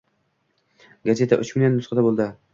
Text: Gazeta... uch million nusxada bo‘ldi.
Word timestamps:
Gazeta... 1.11 1.39
uch 1.45 1.53
million 1.59 1.79
nusxada 1.83 2.07
bo‘ldi. 2.09 2.31